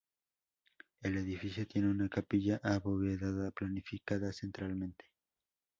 El 1.03 1.15
edificio 1.15 1.67
tiene 1.67 1.91
una 1.91 2.09
capilla 2.09 2.59
abovedada, 2.63 3.51
planificada 3.51 4.33
centralmente. 4.33 5.05